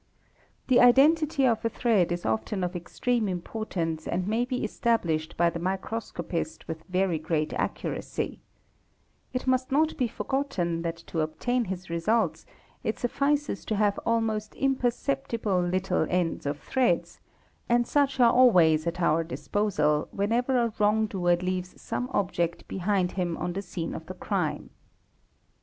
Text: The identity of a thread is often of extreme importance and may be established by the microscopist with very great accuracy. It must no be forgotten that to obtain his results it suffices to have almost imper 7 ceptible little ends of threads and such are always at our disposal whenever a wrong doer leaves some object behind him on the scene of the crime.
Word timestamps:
The 0.65 0.79
identity 0.79 1.45
of 1.45 1.63
a 1.63 1.69
thread 1.69 2.11
is 2.11 2.25
often 2.25 2.63
of 2.63 2.75
extreme 2.75 3.27
importance 3.27 4.07
and 4.07 4.27
may 4.27 4.45
be 4.45 4.63
established 4.63 5.37
by 5.37 5.51
the 5.51 5.59
microscopist 5.59 6.67
with 6.67 6.83
very 6.89 7.19
great 7.19 7.53
accuracy. 7.53 8.39
It 9.31 9.45
must 9.45 9.71
no 9.71 9.85
be 9.85 10.07
forgotten 10.07 10.81
that 10.81 10.97
to 11.05 11.19
obtain 11.19 11.65
his 11.65 11.91
results 11.91 12.47
it 12.83 12.97
suffices 12.97 13.63
to 13.65 13.75
have 13.75 13.99
almost 14.03 14.53
imper 14.53 14.91
7 14.91 14.91
ceptible 15.23 15.69
little 15.69 16.07
ends 16.09 16.47
of 16.47 16.57
threads 16.57 17.19
and 17.69 17.85
such 17.85 18.19
are 18.19 18.33
always 18.33 18.87
at 18.87 18.99
our 19.01 19.23
disposal 19.23 20.07
whenever 20.09 20.57
a 20.57 20.73
wrong 20.79 21.05
doer 21.05 21.35
leaves 21.35 21.79
some 21.79 22.09
object 22.11 22.67
behind 22.67 23.11
him 23.11 23.37
on 23.37 23.53
the 23.53 23.61
scene 23.61 23.93
of 23.93 24.07
the 24.07 24.15
crime. 24.15 24.71